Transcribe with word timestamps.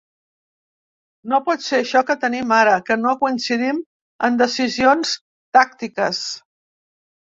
No 1.33 1.39
pot 1.49 1.65
ser 1.65 1.81
això 1.81 2.03
que 2.09 2.17
tenim 2.25 2.55
ara, 2.61 2.75
que 2.89 2.99
no 3.05 3.15
coincidim 3.23 3.85
en 4.31 4.43
decisions 4.45 5.17
tàctiques. 5.63 6.29